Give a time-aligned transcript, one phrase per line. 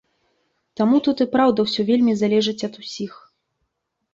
[0.79, 3.13] Таму тут і праўда ўсё вельмі залежыць ад усіх.